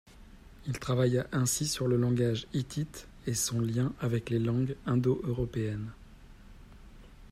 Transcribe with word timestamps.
Il 0.65 0.79
travailla 0.79 1.27
ainsi 1.31 1.67
sur 1.67 1.87
le 1.87 1.95
langage 1.95 2.47
hittite 2.53 3.07
et 3.27 3.35
son 3.35 3.61
lien 3.61 3.93
avec 3.99 4.31
les 4.31 4.39
langues 4.39 4.75
indo-européennes. 4.87 5.93